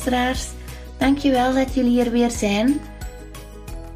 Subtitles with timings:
[0.00, 0.48] luisteraars,
[0.98, 2.80] dankjewel dat jullie er weer zijn.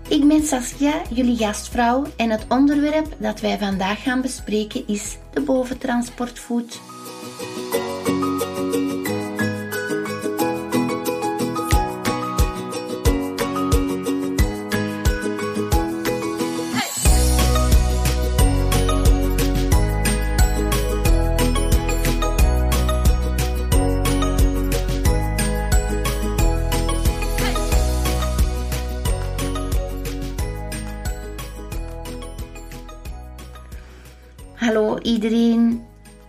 [0.08, 5.40] Ik ben Saskia, jullie gastvrouw, en het onderwerp dat wij vandaag gaan bespreken is de
[5.40, 6.80] boventransportvoet.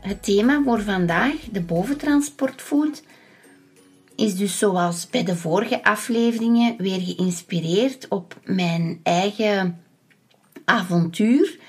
[0.06, 3.04] Het thema voor vandaag, de boventransportvoet,
[4.16, 9.82] is dus zoals bij de vorige afleveringen weer geïnspireerd op mijn eigen
[10.66, 11.60] avontuur.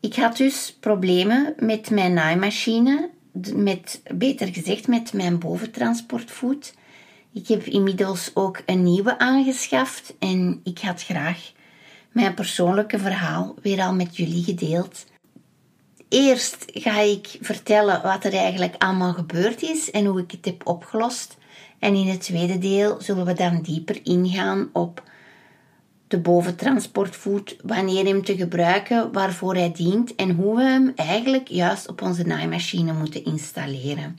[0.00, 3.10] Ik had dus problemen met mijn naaimachine,
[3.54, 6.74] met, beter gezegd met mijn boventransportvoet.
[7.32, 11.52] Ik heb inmiddels ook een nieuwe aangeschaft en ik had graag
[12.12, 15.12] mijn persoonlijke verhaal weer al met jullie gedeeld.
[16.14, 20.66] Eerst ga ik vertellen wat er eigenlijk allemaal gebeurd is en hoe ik het heb
[20.66, 21.36] opgelost.
[21.78, 25.02] En in het tweede deel zullen we dan dieper ingaan op
[26.08, 31.88] de boventransportvoet, wanneer hem te gebruiken, waarvoor hij dient en hoe we hem eigenlijk juist
[31.88, 34.18] op onze naaimachine moeten installeren.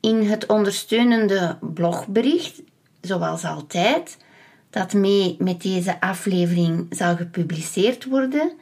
[0.00, 2.62] In het ondersteunende blogbericht,
[3.00, 4.16] zoals altijd,
[4.70, 8.52] dat mee met deze aflevering zal gepubliceerd worden,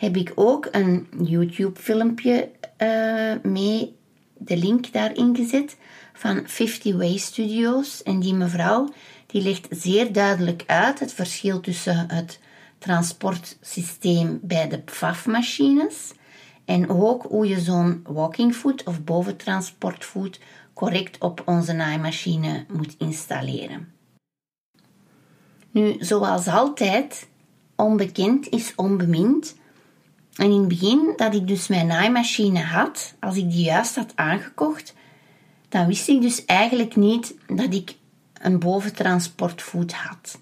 [0.00, 3.96] heb ik ook een YouTube-filmpje uh, mee,
[4.38, 5.76] de link daarin gezet,
[6.12, 8.02] van 50 Way Studios.
[8.02, 8.88] En die mevrouw
[9.26, 12.40] die legt zeer duidelijk uit het verschil tussen het
[12.78, 16.12] transportsysteem bij de PFAF-machines
[16.64, 20.40] en ook hoe je zo'n walking foot of boventransportvoet
[20.74, 23.92] correct op onze naaimachine moet installeren.
[25.70, 27.28] Nu, zoals altijd,
[27.76, 29.58] onbekend is onbemind.
[30.40, 34.12] En in het begin dat ik dus mijn naaimachine had, als ik die juist had
[34.14, 34.94] aangekocht,
[35.68, 37.96] dan wist ik dus eigenlijk niet dat ik
[38.34, 40.40] een boventransportvoet had.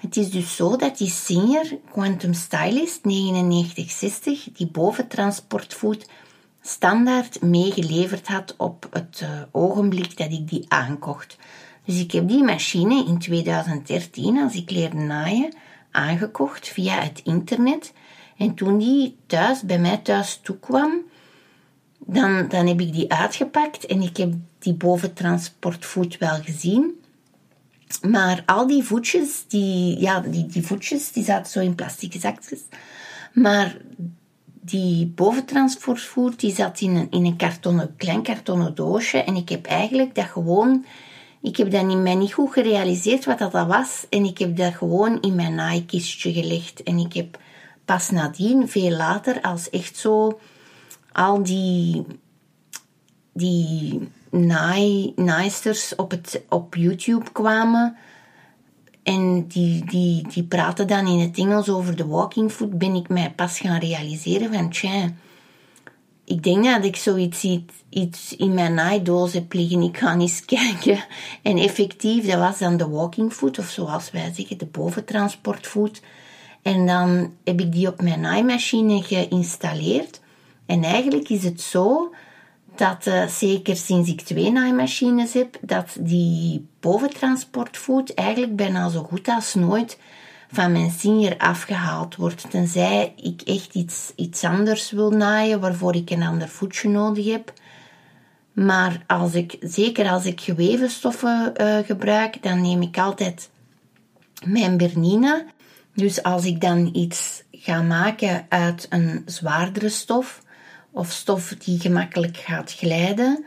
[0.00, 6.08] Het is dus zo dat die Singer Quantum Stylist 9960 die boventransportvoet
[6.60, 11.36] standaard meegeleverd had op het uh, ogenblik dat ik die aankocht.
[11.84, 15.54] Dus ik heb die machine in 2013, als ik leerde naaien,
[15.90, 17.92] aangekocht via het internet
[18.38, 21.02] en toen die thuis, bij mij thuis toekwam,
[21.98, 27.00] dan, dan heb ik die uitgepakt en ik heb die boventransportvoet wel gezien.
[28.08, 32.60] Maar al die voetjes, die, ja, die, die voetjes, die zaten zo in plastic zakjes.
[33.32, 33.76] Maar
[34.60, 39.18] die boventransportvoet, die zat in een, in een kartonnen, klein kartonnen doosje.
[39.18, 40.84] En ik heb eigenlijk dat gewoon...
[41.42, 44.06] Ik heb dat in mij niet goed gerealiseerd wat dat was.
[44.10, 46.82] En ik heb dat gewoon in mijn naaikistje gelegd.
[46.82, 47.38] En ik heb
[47.88, 50.40] pas nadien, veel later, als echt zo
[51.12, 52.04] al die,
[53.32, 57.96] die naai, naaisters op, het, op YouTube kwamen
[59.02, 63.08] en die, die, die praten dan in het Engels over de walking foot, ben ik
[63.08, 65.12] mij pas gaan realiseren van, tja,
[66.24, 67.46] ik denk dat ik zoiets
[67.88, 69.82] iets in mijn naaidoos heb liggen.
[69.82, 71.04] Ik ga eens kijken.
[71.42, 76.02] En effectief, dat was dan de walking foot, of zoals wij zeggen, de boventransportvoet.
[76.62, 80.20] En dan heb ik die op mijn naaimachine geïnstalleerd.
[80.66, 82.14] En eigenlijk is het zo
[82.76, 89.28] dat, uh, zeker sinds ik twee naaimachines heb, dat die boventransportvoet eigenlijk bijna zo goed
[89.28, 89.98] als nooit
[90.50, 92.50] van mijn senior afgehaald wordt.
[92.50, 97.52] Tenzij ik echt iets, iets anders wil naaien, waarvoor ik een ander voetje nodig heb.
[98.52, 103.50] Maar als ik, zeker als ik geweven stoffen uh, gebruik, dan neem ik altijd
[104.44, 105.44] mijn Bernina
[105.98, 110.42] dus als ik dan iets ga maken uit een zwaardere stof,
[110.90, 113.44] of stof die gemakkelijk gaat glijden,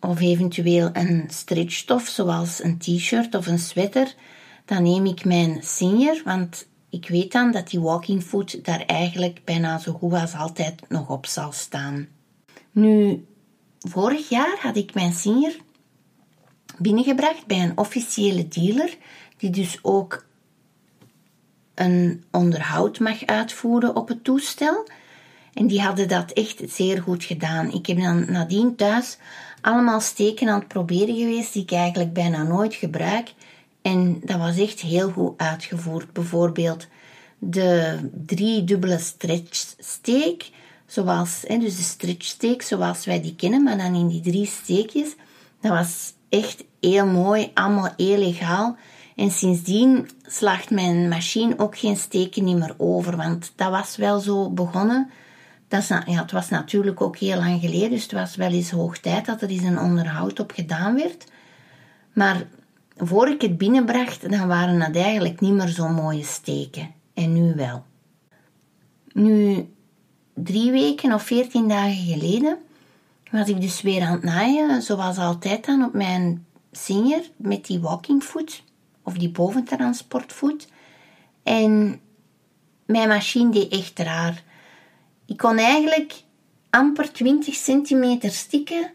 [0.00, 4.14] of eventueel een stretchstof zoals een t-shirt of een sweater,
[4.64, 9.44] dan neem ik mijn senior, want ik weet dan dat die walking foot daar eigenlijk
[9.44, 12.08] bijna zo goed als altijd nog op zal staan.
[12.72, 13.24] Nu,
[13.78, 15.56] vorig jaar had ik mijn senior
[16.78, 18.96] binnengebracht bij een officiële dealer,
[19.36, 20.30] die dus ook
[21.74, 24.88] een onderhoud mag uitvoeren op het toestel.
[25.54, 27.72] En die hadden dat echt zeer goed gedaan.
[27.72, 29.18] Ik heb dan nadien thuis
[29.62, 33.32] allemaal steken aan het proberen geweest die ik eigenlijk bijna nooit gebruik.
[33.82, 36.12] En dat was echt heel goed uitgevoerd.
[36.12, 36.86] Bijvoorbeeld
[37.38, 40.50] de drie dubbele stretchsteek,
[40.86, 45.14] zoals, hè, dus de stretchsteek zoals wij die kennen, maar dan in die drie steekjes.
[45.60, 48.76] Dat was echt heel mooi, allemaal heel legaal.
[49.16, 54.50] En sindsdien slaagt mijn machine ook geen steken meer over, want dat was wel zo
[54.50, 55.10] begonnen.
[55.68, 58.98] Dat ja, het was natuurlijk ook heel lang geleden, dus het was wel eens hoog
[58.98, 61.24] tijd dat er eens een onderhoud op gedaan werd.
[62.12, 62.46] Maar
[62.96, 66.90] voor ik het binnenbracht, dan waren het eigenlijk niet meer zo mooie steken.
[67.14, 67.84] En nu wel.
[69.12, 69.68] Nu,
[70.34, 72.58] drie weken of veertien dagen geleden,
[73.30, 77.80] was ik dus weer aan het naaien, zoals altijd dan, op mijn singer met die
[77.80, 78.62] walking foot
[79.02, 80.68] of die boventransportvoet.
[81.42, 82.00] En
[82.86, 84.42] mijn machine deed echt raar.
[85.26, 86.22] Ik kon eigenlijk
[86.70, 88.90] amper 20 centimeter stikken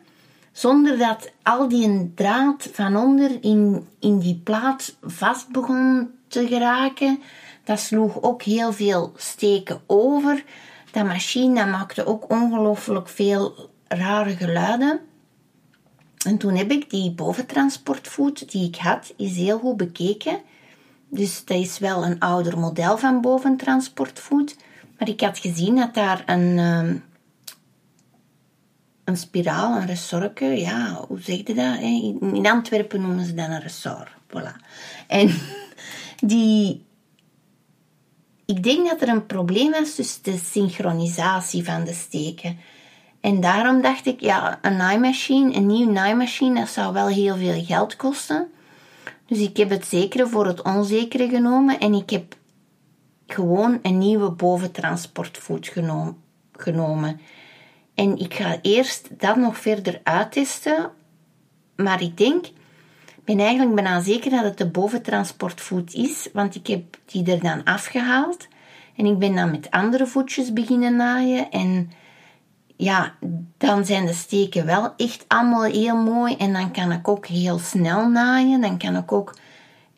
[0.52, 7.22] zonder dat al die draad van onder in, in die plaat vast begon te geraken.
[7.64, 10.44] Dat sloeg ook heel veel steken over.
[10.92, 15.00] Dat machine dat maakte ook ongelooflijk veel rare geluiden.
[16.26, 20.40] En toen heb ik die boventransportvoet die ik had, is heel goed bekeken.
[21.10, 24.56] Dus dat is wel een ouder model van boventransportvoet.
[24.98, 26.98] Maar ik had gezien dat daar een, ehm,
[29.04, 31.80] een spiraal, een ressortje, ja, hoe zeg je dat?
[32.34, 34.10] In Antwerpen noemen ze dat een ressort.
[34.28, 34.66] Voilà.
[35.08, 35.34] En
[36.34, 36.86] die,
[38.46, 42.60] ik denk dat er een probleem was tussen de synchronisatie van de steken.
[43.22, 47.64] En daarom dacht ik, ja, een naaimachine, een nieuwe naaimachine, dat zou wel heel veel
[47.64, 48.52] geld kosten.
[49.26, 52.36] Dus ik heb het zekere voor het onzekere genomen en ik heb
[53.28, 55.74] gewoon een nieuwe boventransportvoet
[56.52, 57.20] genomen.
[57.94, 60.92] En ik ga eerst dat nog verder uittesten.
[61.76, 62.46] Maar ik denk,
[63.26, 67.64] ben eigenlijk bijna zeker dat het de boventransportvoet is, want ik heb die er dan
[67.64, 68.48] afgehaald.
[68.96, 71.52] En ik ben dan met andere voetjes beginnen naaien.
[71.52, 71.92] En
[72.78, 73.14] ja,
[73.58, 76.36] dan zijn de steken wel echt allemaal heel mooi.
[76.36, 78.62] En dan kan ik ook heel snel naaien.
[78.62, 79.36] Dan kan ik ook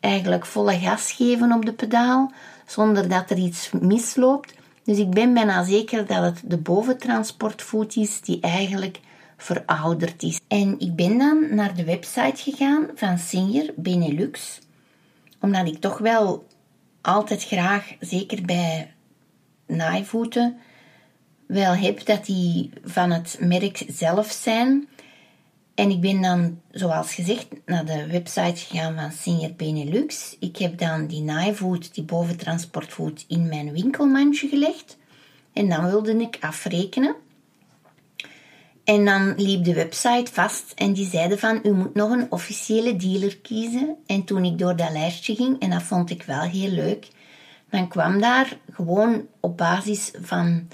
[0.00, 2.32] eigenlijk volle gas geven op de pedaal,
[2.66, 4.54] zonder dat er iets misloopt.
[4.84, 9.00] Dus ik ben bijna zeker dat het de boventransportvoet is die eigenlijk
[9.36, 10.40] verouderd is.
[10.48, 14.58] En ik ben dan naar de website gegaan van Singer Benelux,
[15.40, 16.46] omdat ik toch wel
[17.00, 18.92] altijd graag, zeker bij
[19.66, 20.58] naaivoeten,
[21.50, 24.88] wel heb dat die van het merk zelf zijn.
[25.74, 30.36] En ik ben dan, zoals gezegd, naar de website gegaan van Singer Benelux.
[30.40, 34.98] Ik heb dan die naaivoet, die boventransportvoet, in mijn winkelmandje gelegd.
[35.52, 37.14] En dan wilde ik afrekenen.
[38.84, 42.96] En dan liep de website vast en die zeiden van, u moet nog een officiële
[42.96, 43.96] dealer kiezen.
[44.06, 47.08] En toen ik door dat lijstje ging, en dat vond ik wel heel leuk,
[47.70, 50.68] dan kwam daar gewoon op basis van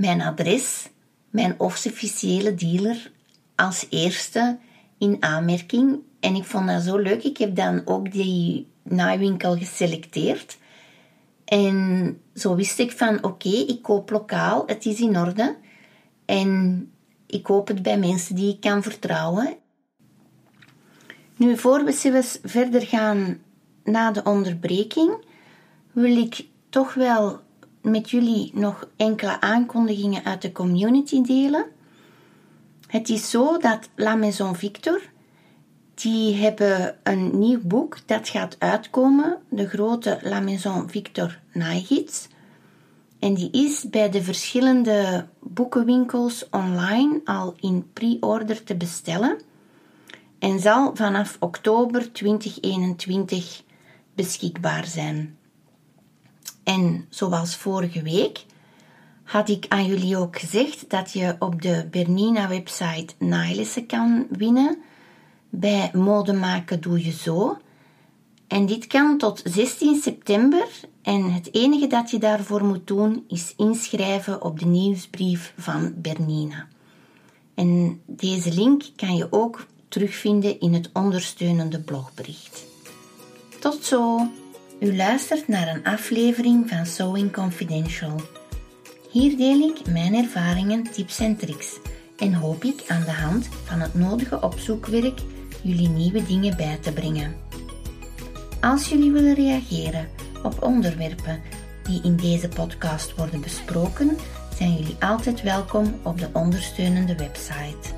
[0.00, 0.88] mijn adres,
[1.30, 3.10] mijn officiële dealer,
[3.56, 4.58] als eerste
[4.98, 5.98] in aanmerking.
[6.20, 7.24] En ik vond dat zo leuk.
[7.24, 10.58] Ik heb dan ook die naaiwinkel geselecteerd.
[11.44, 15.56] En zo wist ik van oké, ik koop lokaal, het is in orde.
[16.24, 16.92] En
[17.26, 19.56] ik koop het bij mensen die ik kan vertrouwen.
[21.36, 23.38] Nu, voor we verder gaan
[23.84, 25.24] na de onderbreking,
[25.92, 27.40] wil ik toch wel
[27.82, 31.66] met jullie nog enkele aankondigingen uit de community delen.
[32.86, 35.00] Het is zo dat La Maison Victor,
[35.94, 42.28] die hebben een nieuw boek dat gaat uitkomen, de grote La Maison Victor naaigids.
[43.18, 49.38] En die is bij de verschillende boekenwinkels online al in pre-order te bestellen
[50.38, 53.62] en zal vanaf oktober 2021
[54.14, 55.38] beschikbaar zijn.
[56.64, 58.44] En zoals vorige week
[59.24, 64.78] had ik aan jullie ook gezegd dat je op de Bernina website naailessen kan winnen.
[65.50, 67.58] Bij Mode maken doe je zo.
[68.48, 70.66] En dit kan tot 16 september
[71.02, 76.68] en het enige dat je daarvoor moet doen is inschrijven op de nieuwsbrief van Bernina.
[77.54, 82.66] En deze link kan je ook terugvinden in het ondersteunende blogbericht.
[83.60, 84.28] Tot zo!
[84.80, 88.20] U luistert naar een aflevering van Sewing Confidential.
[89.10, 91.78] Hier deel ik mijn ervaringen, tips en tricks
[92.16, 95.20] en hoop ik aan de hand van het nodige opzoekwerk
[95.62, 97.36] jullie nieuwe dingen bij te brengen.
[98.60, 100.08] Als jullie willen reageren
[100.42, 101.40] op onderwerpen
[101.82, 104.16] die in deze podcast worden besproken,
[104.56, 107.94] zijn jullie altijd welkom op de ondersteunende website.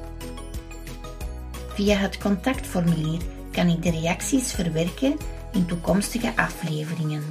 [1.68, 3.20] Via het contactformulier
[3.52, 5.16] kan ik de reacties verwerken
[5.52, 7.22] in toekomstige afleveringen.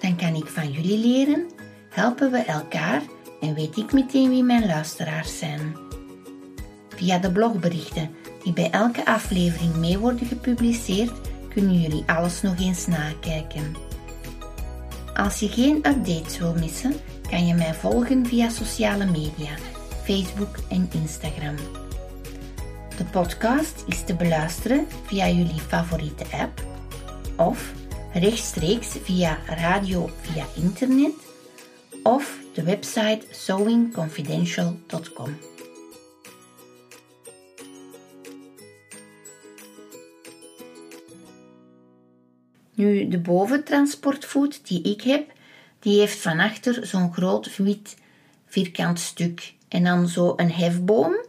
[0.00, 1.46] Dan kan ik van jullie leren,
[1.90, 3.02] helpen we elkaar
[3.40, 5.76] en weet ik meteen wie mijn luisteraars zijn.
[6.88, 8.10] Via de blogberichten
[8.42, 11.12] die bij elke aflevering mee worden gepubliceerd,
[11.48, 13.76] kunnen jullie alles nog eens nakijken.
[15.14, 16.92] Als je geen updates wil missen,
[17.30, 19.50] kan je mij volgen via sociale media,
[20.04, 21.56] Facebook en Instagram.
[22.96, 26.75] De podcast is te beluisteren via jullie favoriete app
[27.36, 27.72] of
[28.12, 31.14] rechtstreeks via radio via internet
[32.02, 35.38] of de website sewingconfidential.com.
[42.74, 45.32] Nu, de boventransportvoet die ik heb,
[45.78, 47.96] die heeft van achter zo'n groot wit
[48.46, 51.24] vierkant stuk en dan zo een hefboom.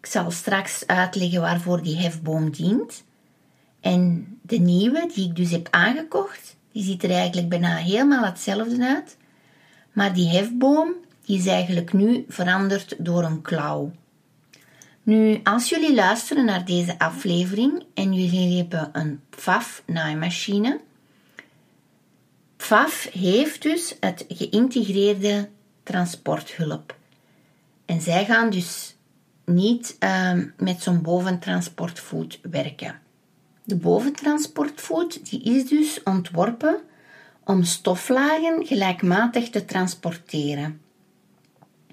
[0.00, 3.06] Ik zal straks uitleggen waarvoor die hefboom dient.
[3.80, 8.84] En de nieuwe, die ik dus heb aangekocht, die ziet er eigenlijk bijna helemaal hetzelfde
[8.86, 9.16] uit.
[9.92, 10.92] Maar die hefboom,
[11.24, 13.92] die is eigenlijk nu veranderd door een klauw.
[15.02, 20.80] Nu, als jullie luisteren naar deze aflevering en jullie hebben een PFAF naaimachine.
[22.56, 25.48] PFAF heeft dus het geïntegreerde
[25.82, 26.96] transporthulp.
[27.84, 28.96] En zij gaan dus
[29.44, 33.00] niet uh, met zo'n boventransportvoet werken.
[33.68, 36.80] De boventransportvoet die is dus ontworpen
[37.44, 40.80] om stoflagen gelijkmatig te transporteren.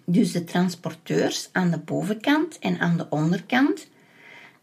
[0.05, 3.87] Dus de transporteurs aan de bovenkant en aan de onderkant,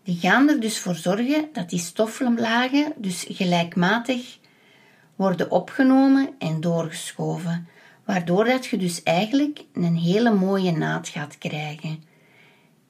[0.02, 4.38] die gaan er dus voor zorgen dat die stoflagen dus gelijkmatig
[5.16, 7.68] worden opgenomen en doorgeschoven,
[8.04, 12.02] waardoor dat je dus eigenlijk een hele mooie naad gaat krijgen.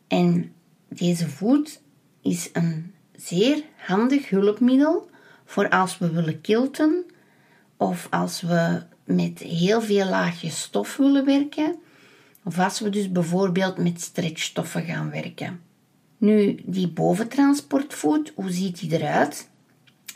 [0.09, 0.53] En
[0.89, 1.83] deze voet
[2.21, 5.11] is een zeer handig hulpmiddel
[5.45, 7.05] voor als we willen kilten
[7.77, 11.77] of als we met heel veel laagjes stof willen werken
[12.45, 15.61] of als we dus bijvoorbeeld met stretchstoffen gaan werken.
[16.19, 19.49] Nu, die boventransportvoet, hoe ziet die eruit?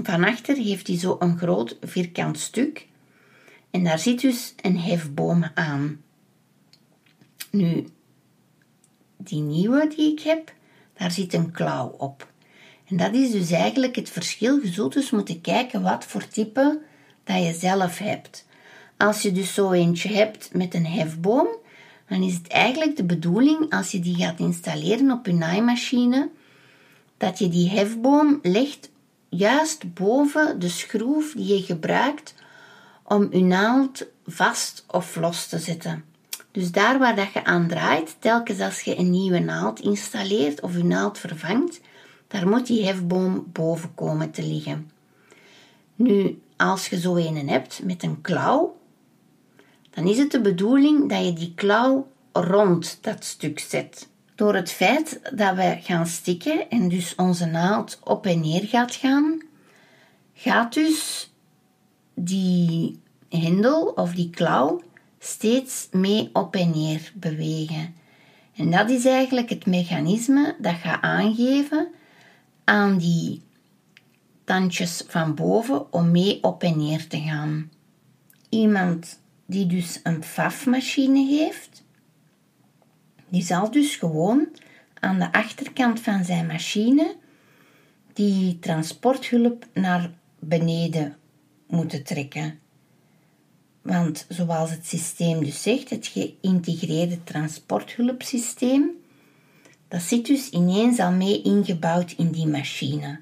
[0.03, 2.87] Van achter heeft hij zo een groot vierkant stuk
[3.71, 6.01] en daar zit dus een hefboom aan.
[7.51, 7.87] Nu,
[9.17, 10.53] die nieuwe die ik heb,
[10.97, 12.35] daar zit een klauw op.
[12.89, 14.61] En dat is dus eigenlijk het verschil.
[14.63, 16.81] Je zult dus moeten kijken wat voor type
[17.25, 18.47] dat je zelf hebt.
[18.97, 21.49] Als je dus zo eentje hebt met een hefboom,
[22.09, 26.29] dan is het eigenlijk de bedoeling als je die gaat installeren op je naaimachine,
[27.17, 28.91] dat je die hefboom legt
[29.29, 32.35] juist boven de schroef die je gebruikt
[33.03, 36.05] om je naald vast of los te zetten.
[36.51, 40.77] Dus daar waar dat je aan draait, telkens als je een nieuwe naald installeert of
[40.77, 41.81] je naald vervangt,
[42.29, 44.91] daar moet die hefboom boven komen te liggen.
[45.95, 48.77] Nu, als je zo een hebt met een klauw,
[49.91, 54.09] dan is het de bedoeling dat je die klauw rond dat stuk zet.
[54.35, 58.95] Door het feit dat we gaan stikken en dus onze naald op en neer gaat
[58.95, 59.41] gaan,
[60.35, 61.31] gaat dus
[62.15, 64.83] die hendel of die klauw
[65.19, 67.95] steeds mee op en neer bewegen.
[68.57, 71.89] En dat is eigenlijk het mechanisme dat gaat aangeven
[72.67, 73.43] aan die
[74.45, 77.71] tandjes van boven om mee op en neer te gaan.
[78.49, 81.85] Iemand die dus een FAF-machine heeft,
[83.29, 84.49] die zal dus gewoon
[85.01, 87.17] aan de achterkant van zijn machine
[88.13, 91.17] die transporthulp naar beneden
[91.67, 92.59] moeten trekken.
[93.83, 98.91] Want zoals het systeem dus zegt, het geïntegreerde transporthulpsysteem,
[99.89, 103.21] dat zit dus ineens al mee ingebouwd in die machine.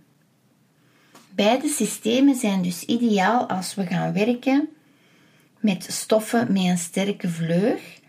[1.31, 4.69] Beide systemen zijn dus ideaal als we gaan werken
[5.61, 8.01] met stoffen met een sterke vleug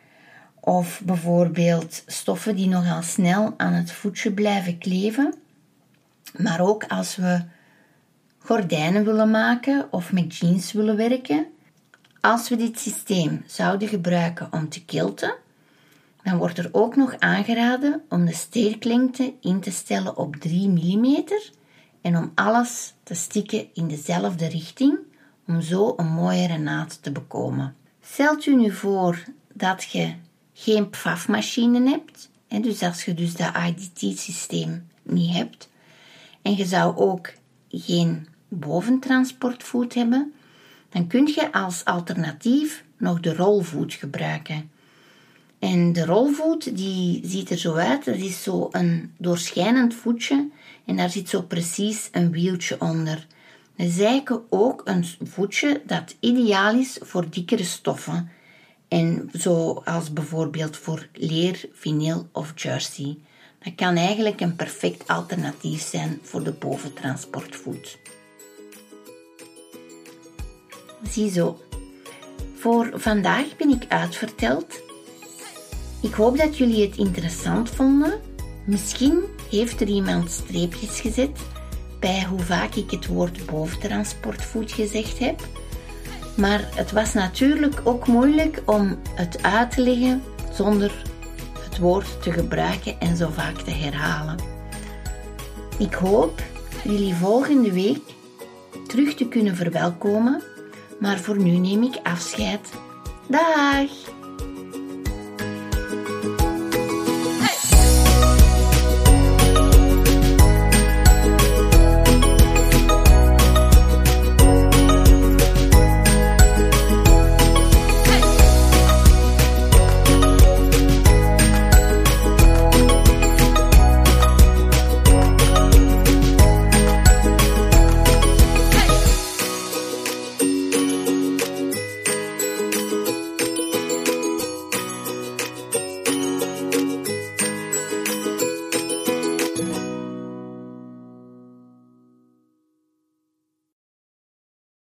[0.60, 5.34] of bijvoorbeeld stoffen die nogal snel aan het voetje blijven kleven.
[6.38, 7.44] Maar ook als we
[8.38, 11.48] gordijnen willen maken of met jeans willen werken.
[12.22, 15.36] Als we dit systeem zouden gebruiken om te kilten,
[16.26, 21.24] dan wordt er ook nog aangeraden om de steeklengte in te stellen op 3 mm
[22.02, 24.98] en om alles te stikken in dezelfde richting
[25.48, 27.76] om zo een mooiere naad te bekomen.
[28.02, 30.14] Stelt u nu voor dat je
[30.54, 35.70] geen PFAF-machine hebt, en dus als je dus dat IDT-systeem niet hebt,
[36.42, 37.34] en je zou ook
[37.70, 40.34] geen boventransportvoet hebben,
[40.90, 44.70] dan kun je als alternatief nog de rolvoet gebruiken.
[45.66, 50.50] En de rolvoet die ziet er zo uit, dat is zo een doorschijnend voetje
[50.86, 53.28] en daar zit zo precies een wieltje onder.
[53.76, 58.30] Dat is ook een voetje dat ideaal is voor dikkere stoffen.
[58.88, 63.18] En zoals bijvoorbeeld voor leer, vinyl of jersey.
[63.64, 67.98] Dat kan eigenlijk een perfect alternatief zijn voor de boventransportvoed.
[71.10, 71.60] Ziezo,
[72.56, 74.85] voor vandaag ben ik uitverteld.
[76.06, 78.20] Ik hoop dat jullie het interessant vonden.
[78.66, 81.40] Misschien heeft er iemand streepjes gezet
[82.00, 85.48] bij hoe vaak ik het woord boventransportvoed gezegd heb.
[86.38, 90.92] Maar het was natuurlijk ook moeilijk om het uit te leggen zonder
[91.60, 94.38] het woord te gebruiken en zo vaak te herhalen.
[95.78, 96.42] Ik hoop
[96.84, 98.04] jullie volgende week
[98.88, 100.44] terug te kunnen verwelkomen,
[101.00, 102.70] maar voor nu neem ik afscheid.
[103.28, 104.15] Dag!